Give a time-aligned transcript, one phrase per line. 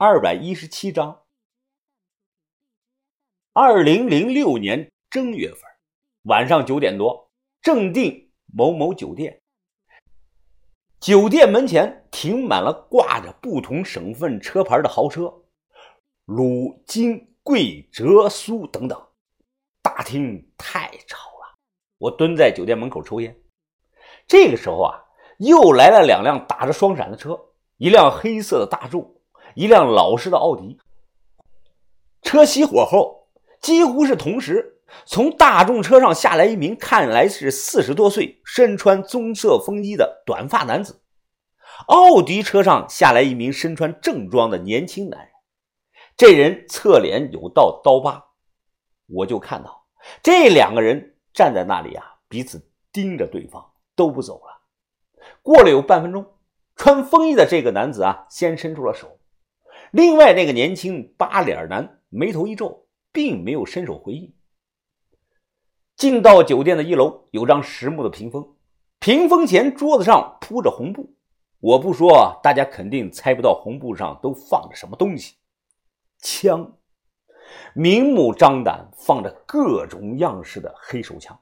[0.00, 1.24] 二百一十七章。
[3.52, 5.60] 二零零六年正月份，
[6.22, 9.42] 晚上九点多，正定某某酒店。
[11.00, 15.34] 酒店门前停满了挂着不同省份车牌的豪车，
[16.26, 19.04] 鲁、金、贵、浙、苏等等。
[19.82, 21.58] 大厅太吵了，
[21.98, 23.36] 我蹲在酒店门口抽烟。
[24.28, 24.94] 这个时候啊，
[25.38, 27.36] 又来了两辆打着双闪的车，
[27.78, 29.17] 一辆黑色的大众，
[29.58, 30.78] 一辆老式的奥迪。
[32.22, 33.26] 车熄火后，
[33.60, 41.00] 几乎是同时，从大众车上下来一名看来是四十多岁、身穿棕色风衣的短发男子；
[41.88, 45.30] 奥迪车上下来一名身穿正装的年轻男人。
[46.16, 48.26] 这人侧脸有道刀疤，
[49.08, 49.86] 我就看到
[50.22, 53.72] 这两个人站在那里啊，彼此盯着对方。
[53.96, 54.62] 都不走了。
[55.42, 56.24] 过了有半分钟，
[56.76, 59.17] 穿风衣的这个男子啊，先伸出了手。
[59.92, 64.34] 另外那个年轻八脸男眉头一皱，并没有伸手回应。
[65.96, 68.54] 进到酒店的一楼，有张实木的屏风，
[68.98, 71.14] 屏风前桌子上铺着红布。
[71.60, 75.36] 我不说，大家肯定猜不到红布上都放着什么东西。
[76.18, 76.76] 枪，
[77.74, 81.38] 明目张胆放着各种样式的黑手枪。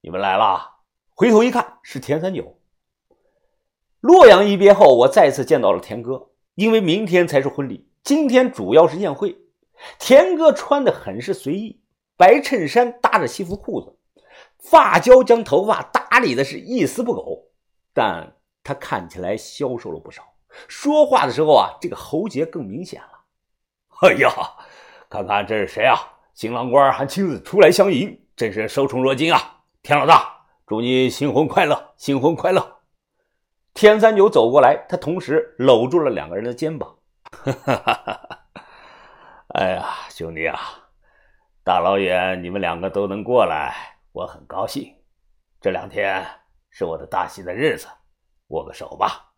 [0.00, 0.78] 你们来了。
[1.14, 2.60] 回头一看，是田三九。
[4.00, 6.30] 洛阳一别后，我再次见到了田哥。
[6.58, 9.38] 因为明天才是婚礼，今天主要是宴会。
[9.96, 11.80] 田哥穿的很是随意，
[12.16, 13.96] 白衬衫搭着西服裤子，
[14.58, 17.44] 发胶将头发打理的是一丝不苟。
[17.94, 20.24] 但他看起来消瘦了不少，
[20.66, 23.20] 说话的时候啊，这个喉结更明显了。
[24.00, 24.28] 哎呀，
[25.08, 25.94] 看看这是谁啊？
[26.34, 29.60] 新郎官还亲自出来相迎，真是受宠若惊啊！
[29.80, 30.38] 田老大。
[30.66, 32.77] 祝你新婚快乐，新婚快乐！
[33.74, 36.96] 天三九走过来，他同时搂住了两个人的肩膀。
[39.54, 40.58] 哎呀，兄弟啊，
[41.64, 43.74] 大老远你们两个都能过来，
[44.12, 44.92] 我很高兴。
[45.60, 46.24] 这两天
[46.70, 47.86] 是我的大喜的日子，
[48.48, 49.32] 握个手吧。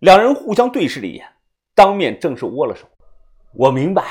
[0.00, 1.26] 两人互相对视了一眼，
[1.74, 2.86] 当面正式握了手。
[3.54, 4.04] 我明白，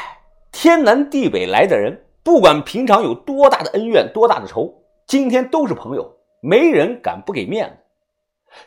[0.52, 6.14] 天南地北来的人，不管平常有多大的恩怨，多大的仇，今天都是朋友。
[6.42, 7.78] 没人敢不给面子。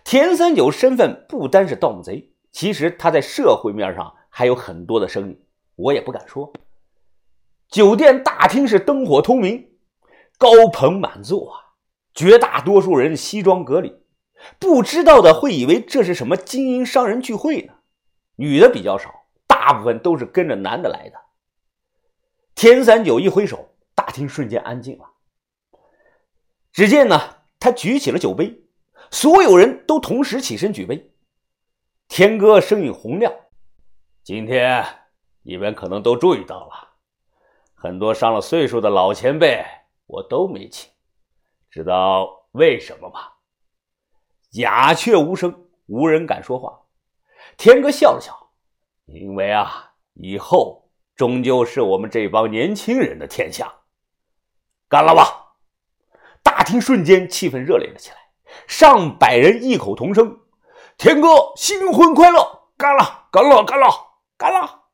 [0.04, 5.38] 田三九身份不单是盗墓贼，其实他在社会面上还有很多的生意，
[5.76, 6.52] 我也不敢说。
[7.68, 9.70] 酒店大厅是灯火通明，
[10.38, 11.60] 高朋满座啊，
[12.14, 13.94] 绝大多数人西装革履，
[14.58, 17.74] 不知道的会以为这是什么精英商人聚会呢。
[18.36, 21.16] 女的比较少，大部分都是跟着男的来的。
[22.54, 25.04] 田三九一挥手，大厅瞬间安静了。
[26.72, 27.36] 只见呢。
[27.62, 28.58] 他举起了酒杯，
[29.10, 31.12] 所有人都同时起身举杯。
[32.08, 33.32] 天哥声音洪亮
[34.22, 34.84] ：“今天
[35.42, 36.88] 你们可能都注意到了，
[37.74, 39.64] 很多上了岁数的老前辈
[40.06, 40.90] 我都没请，
[41.70, 43.20] 知道为什么吗？”
[44.54, 46.80] 鸦雀无声，无人敢说话。
[47.56, 48.52] 天哥笑了笑
[49.06, 53.72] ：“因为啊，以后终究是我们这帮年轻人的天下。
[54.88, 55.54] 干了吧！”
[56.42, 58.16] 大厅瞬间气氛热烈了起来，
[58.66, 60.40] 上百人异口同声
[60.96, 62.60] ：“天哥新婚快乐！
[62.76, 63.86] 干了，干了，干了，
[64.36, 64.84] 干了！”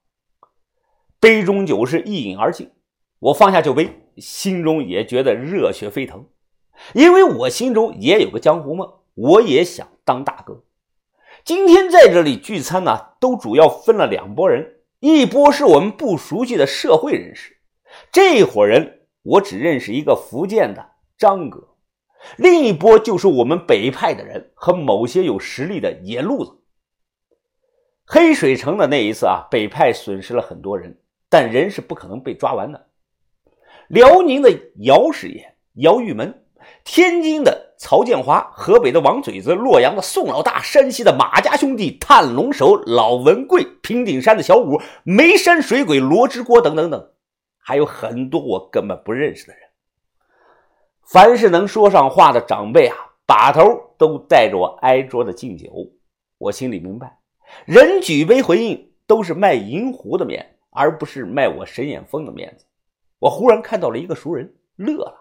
[1.21, 2.71] 杯中酒是一饮而尽，
[3.19, 6.27] 我放下酒杯，心中也觉得热血沸腾，
[6.95, 10.63] 因为我心中也有个江湖梦，我也想当大哥。
[11.45, 17.57] 今天在这里聚餐呢，都主要分了两拨人，一波是我们不熟悉的社会人士，
[18.11, 20.93] 这伙人我只认识一个福建的。
[21.17, 21.76] 张哥，
[22.37, 26.53] 另一波就是我们北派的人和某些有实力的野路子。
[28.05, 30.99] 黑水城的那一次啊，北派损失了很多人，
[31.29, 32.87] 但人是不可能被抓完的。
[33.89, 34.51] 辽宁的
[34.81, 36.45] 姚师爷姚玉门，
[36.85, 47.11] 天津的曹建华，河北的王嘴子，洛阳的宋老大，山西的马家兄弟探龙手老文贵，平顶山的小五，眉山水鬼罗之国等等等，
[47.59, 49.66] 还有很多我根本不认识的人。
[51.07, 53.63] 凡是能说上话的长辈啊，把头
[53.97, 55.71] 都带着我挨桌的敬酒。
[56.39, 57.19] 我心里明白，
[57.65, 62.67] 人举杯回应都是卖银壶的面，而不是卖我沈眼峰的面子。
[63.21, 65.15] 我忽然看到了一个熟人，乐了，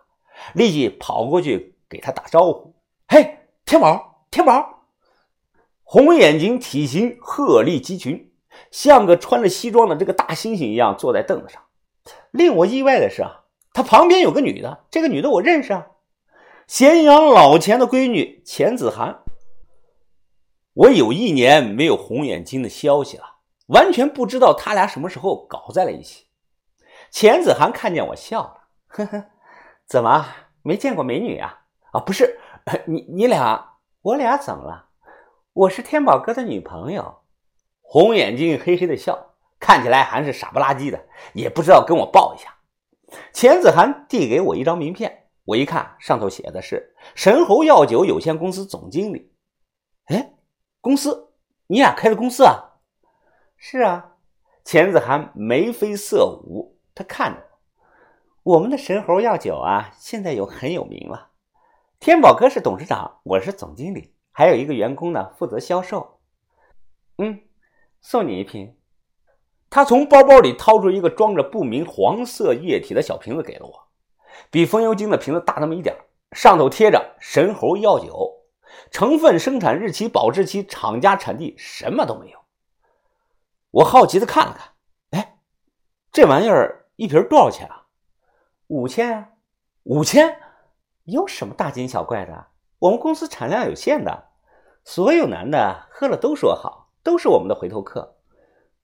[0.54, 2.74] 立即跑过去给他打招呼
[3.08, 4.88] ：“嘿，天宝，天宝！”
[5.84, 8.32] 红眼睛，体型鹤立鸡群，
[8.72, 11.62] 像个穿着西装的这个大猩猩一样坐在凳子上。
[12.32, 13.44] 令我意外的是啊。
[13.76, 15.88] 他旁边有个女的，这个女的我认识啊，
[16.66, 19.20] 咸阳老钱的闺女钱子涵。
[20.76, 23.24] 我有一年没有红眼睛的消息了，
[23.68, 26.28] 完全不知道他俩什么时候搞在了一起。
[27.12, 29.26] 钱子涵看见我笑了，呵呵，
[29.86, 30.26] 怎么
[30.64, 31.64] 没见过美女啊？
[31.92, 32.40] 啊，不是，
[32.88, 34.86] 你你俩，我俩怎么了？
[35.52, 37.24] 我是天宝哥的女朋友。
[37.82, 42.55] 红眼睛嘿嘿的笑，看起来还是傻不拉几的，也不知道跟我抱一下。
[43.34, 49.34] 钱子涵递给我一张名片，我一看，上头写的是神猴药酒有限公司总经理。
[50.06, 50.34] 哎，
[50.82, 51.34] 公司？
[51.68, 52.80] 你俩开的公司啊？
[53.58, 54.14] 是啊。
[54.64, 57.44] 钱子涵眉飞色舞，他看着
[58.44, 61.32] 我，们的神猴药酒啊，现在有很有名了。
[62.00, 66.20] 天宝哥是董事长，我是总经理，还有一个员工呢，负责销售。
[67.18, 67.42] 嗯。
[68.02, 68.78] 送你一瓶。
[69.76, 73.74] 他从包包里掏出一个装着不明黄色液体的小瓶子给了我，
[74.50, 75.94] 比风油精的瓶子大那么一点，
[76.32, 78.46] 上头贴着“神猴药酒”，
[78.90, 82.40] 成分、生产日期、保质期、厂家、产地什么都没有。
[83.72, 84.58] 我好奇的看了
[85.12, 85.40] 看，哎，
[86.10, 87.88] 这玩意儿一瓶多少钱啊？
[88.68, 89.30] 五千啊，
[89.84, 90.40] 五千？
[91.04, 92.48] 有什么大惊小怪的？
[92.80, 94.30] 我们公司产量有限的，
[94.86, 96.94] 所有男的喝了都说好。
[97.04, 98.15] 都是我们的回头客，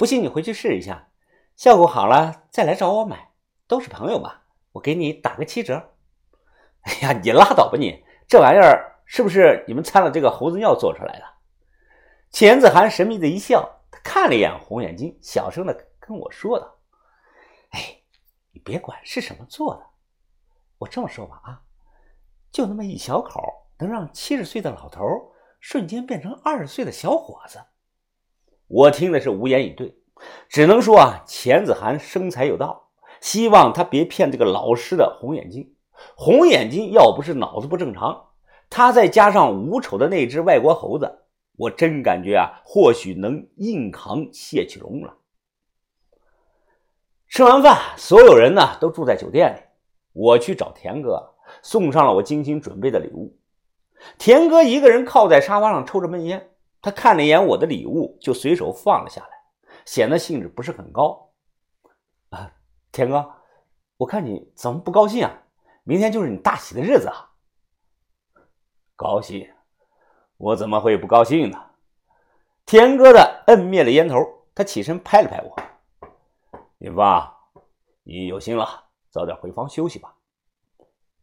[0.01, 1.09] 不信你回去试一下，
[1.55, 3.33] 效果好了再来找我买，
[3.67, 5.91] 都是朋友嘛，我给你打个七折。
[6.81, 11.25] 哎呀，你拉倒吧你，这玩意儿是不是你们掺了这个猴子尿做出来的？
[12.31, 13.61] 钱子涵神秘的一笑，
[13.91, 16.79] 他看了一眼红眼睛，小声的跟我说道
[17.69, 18.01] ：“哎，
[18.53, 19.85] 你别管是什么做的，
[20.79, 21.61] 我这么说吧啊，
[22.51, 23.39] 就那么一小口，
[23.77, 25.05] 能让七十岁的老头
[25.59, 27.63] 瞬间变成二十岁的小伙子。”
[28.73, 29.95] 我听的是无言以对，
[30.47, 32.89] 只能说啊，钱子涵生财有道，
[33.19, 35.75] 希望他别骗这个老师的红眼睛。
[36.15, 38.29] 红眼睛要不是脑子不正常，
[38.69, 41.25] 他再加上无丑的那只外国猴子，
[41.57, 45.17] 我真感觉啊，或许能硬扛谢启荣了。
[47.27, 49.59] 吃完饭，所有人呢都住在酒店里，
[50.13, 53.37] 我去找田哥，送上了我精心准备的礼物。
[54.17, 56.50] 田哥一个人靠在沙发上抽着闷烟。
[56.81, 59.29] 他看了一眼我的礼物，就随手放了下来，
[59.85, 61.31] 显得兴致不是很高。
[62.29, 62.51] 啊，
[62.91, 63.33] 田哥，
[63.97, 65.43] 我看你怎么不高兴啊？
[65.83, 67.31] 明天就是你大喜的日子啊！
[68.95, 69.47] 高兴？
[70.37, 71.59] 我怎么会不高兴呢？
[72.65, 74.17] 田哥的摁灭了烟头，
[74.55, 76.07] 他起身拍了拍我
[76.79, 77.31] ：“云芳，
[78.03, 80.15] 你有心了，早点回房休息吧。”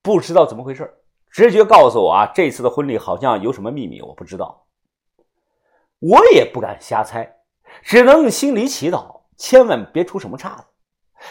[0.03, 4.68] 不知道怎么回事，直觉告诉我啊，这次的婚礼好像有什么秘密，我不知道。
[6.01, 7.37] 我也不敢瞎猜，
[7.83, 10.65] 只能心里祈祷，千万别出什么岔子。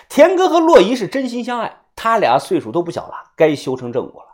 [0.10, 4.30] 田哥和洛伊是真心相爱，他俩岁数都不小了，该修成正果了。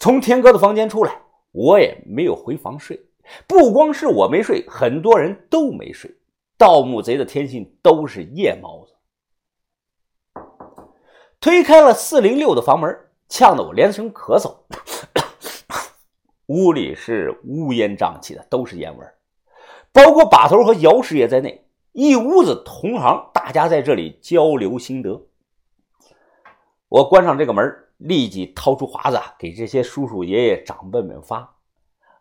[0.00, 1.22] 从田哥的房间出来，
[1.52, 3.00] 我也没有回房睡。
[3.46, 6.12] 不光是我没睡，很多人都没睡。
[6.58, 8.92] 盗墓贼的天性都是夜猫子。
[11.40, 12.98] 推开了四零六的房门，
[13.28, 14.56] 呛得我连声咳嗽。
[16.46, 19.14] 屋里是乌烟瘴气的，都是烟味儿。
[19.92, 25.20] 包括把头和姚师爷在内，一屋子同行，大家在这里交流心得。
[26.88, 27.64] 我关上这个门，
[27.98, 31.38] 立即掏出华子给这些叔叔爷爷长辈们发。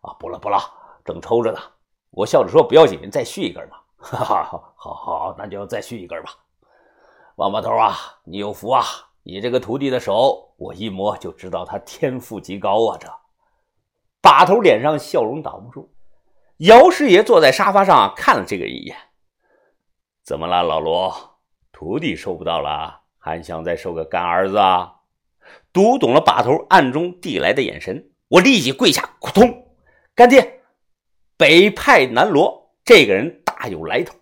[0.01, 0.59] 啊，不了不了，
[1.05, 1.59] 正抽着呢。
[2.09, 6.31] 我笑着说：“不要紧，再续一根吧。”哈哈，好好，那就再续一根吧。
[7.35, 8.83] 王八头啊，你有福啊！
[9.23, 12.97] 你这个徒弟的手，我一摸就知道他天赋极高啊！
[12.99, 13.07] 这
[14.21, 15.89] 把头脸上笑容挡不住。
[16.61, 18.95] 姚师爷坐在沙发上看了这个一眼，
[20.23, 21.39] 怎么了，老罗？
[21.71, 24.97] 徒弟收不到了，还想再收个干儿子啊？
[25.73, 29.73] 读懂了把头暗中递来的眼神，我立即跪下，扑通！
[30.13, 30.61] 干爹，
[31.35, 34.13] 北派南罗这个人大有来头。